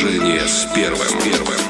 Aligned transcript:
Слушание 0.00 0.48
с 0.48 0.66
первым. 0.74 1.06
Первым. 1.22 1.69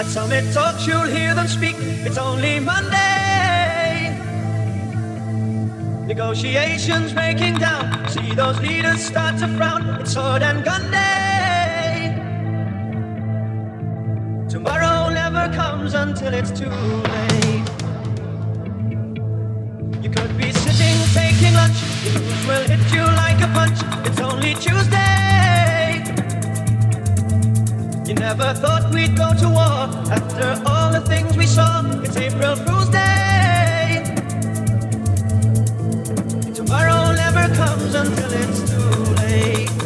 At 0.00 0.06
summit 0.06 0.50
talks, 0.54 0.86
you'll 0.86 1.02
hear 1.02 1.34
them 1.34 1.46
speak. 1.46 1.76
It's 1.78 2.16
only 2.16 2.58
Monday. 2.58 4.16
Negotiations 6.06 7.12
breaking 7.12 7.58
down. 7.58 8.08
See 8.08 8.32
those 8.32 8.58
leaders 8.60 9.04
start 9.04 9.38
to 9.40 9.48
frown. 9.58 9.86
It's 10.00 10.14
sword 10.14 10.42
and 10.42 10.64
gun 10.64 10.90
day. 10.90 12.16
Tomorrow 14.48 15.10
never 15.10 15.54
comes 15.54 15.92
until 15.92 16.32
it's 16.32 16.50
too 16.50 16.70
late. 16.70 17.68
You 20.02 20.08
could 20.08 20.34
be 20.38 20.50
sitting 20.52 20.96
taking 21.12 21.52
lunch. 21.52 21.78
The 22.04 22.20
news 22.20 22.46
will 22.46 22.66
hit 22.72 22.92
you 22.94 23.04
like 23.04 23.38
a 23.42 23.48
punch. 23.52 23.78
It's 24.06 24.20
only 24.20 24.54
Tuesday. 24.54 25.49
You 28.10 28.16
never 28.16 28.52
thought 28.54 28.92
we'd 28.92 29.16
go 29.16 29.32
to 29.34 29.48
war 29.48 29.86
after 30.10 30.60
all 30.66 30.90
the 30.90 31.00
things 31.00 31.36
we 31.36 31.46
saw. 31.46 31.88
It's 32.02 32.16
April 32.16 32.56
Fool's 32.56 32.88
Day. 32.88 34.02
Tomorrow 36.52 37.12
never 37.14 37.54
comes 37.54 37.94
until 37.94 38.32
it's 38.32 38.68
too 38.68 39.14
late. 39.14 39.79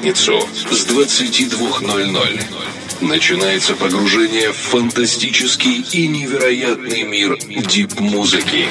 Пятницу 0.00 0.40
с 0.54 0.86
22.00 0.86 2.40
начинается 3.02 3.74
погружение 3.74 4.50
в 4.50 4.56
фантастический 4.56 5.84
и 5.92 6.08
невероятный 6.08 7.02
мир 7.02 7.36
дип-музыки. 7.38 8.66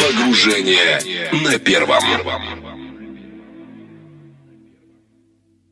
Погружение 0.00 1.00
на 1.32 1.58
первом. 1.58 2.04